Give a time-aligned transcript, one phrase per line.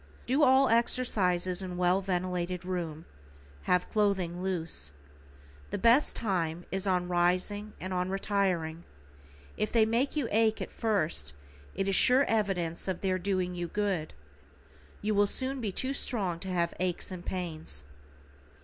[0.25, 3.05] Do all exercises in well ventilated room,
[3.65, 4.93] have clothing loose.
[5.69, 8.83] The best time is on rising and on retiring.
[9.57, 11.35] If they make you ache at first
[11.75, 14.15] it is sure evidence of their doing you good.
[15.03, 17.83] You will soon be too strong to have aches and pains.